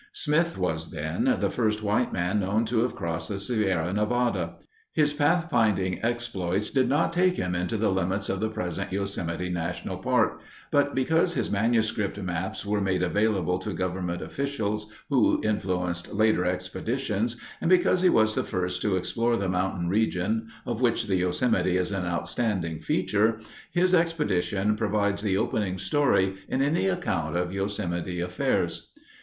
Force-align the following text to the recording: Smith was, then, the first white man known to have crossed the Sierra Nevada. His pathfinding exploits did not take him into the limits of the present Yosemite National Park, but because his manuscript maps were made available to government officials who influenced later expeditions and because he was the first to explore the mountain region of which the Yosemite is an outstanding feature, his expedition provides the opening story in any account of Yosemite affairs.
Smith 0.13 0.57
was, 0.57 0.89
then, 0.89 1.25
the 1.41 1.51
first 1.51 1.83
white 1.83 2.11
man 2.11 2.39
known 2.39 2.65
to 2.65 2.79
have 2.79 2.95
crossed 2.95 3.29
the 3.29 3.37
Sierra 3.37 3.93
Nevada. 3.93 4.55
His 4.93 5.13
pathfinding 5.13 6.03
exploits 6.03 6.71
did 6.71 6.89
not 6.89 7.13
take 7.13 7.35
him 7.35 7.53
into 7.53 7.77
the 7.77 7.91
limits 7.91 8.27
of 8.27 8.39
the 8.39 8.49
present 8.49 8.91
Yosemite 8.91 9.49
National 9.49 9.97
Park, 9.99 10.41
but 10.71 10.95
because 10.95 11.35
his 11.35 11.51
manuscript 11.51 12.17
maps 12.19 12.65
were 12.65 12.81
made 12.81 13.03
available 13.03 13.59
to 13.59 13.73
government 13.73 14.23
officials 14.23 14.91
who 15.11 15.39
influenced 15.43 16.11
later 16.11 16.45
expeditions 16.45 17.35
and 17.61 17.69
because 17.69 18.01
he 18.01 18.09
was 18.09 18.33
the 18.33 18.41
first 18.41 18.81
to 18.81 18.95
explore 18.95 19.37
the 19.37 19.47
mountain 19.47 19.87
region 19.87 20.47
of 20.65 20.81
which 20.81 21.05
the 21.05 21.17
Yosemite 21.17 21.77
is 21.77 21.91
an 21.91 22.07
outstanding 22.07 22.79
feature, 22.79 23.39
his 23.71 23.93
expedition 23.93 24.75
provides 24.75 25.21
the 25.21 25.37
opening 25.37 25.77
story 25.77 26.37
in 26.47 26.63
any 26.63 26.87
account 26.87 27.37
of 27.37 27.53
Yosemite 27.53 28.19
affairs. 28.19 28.87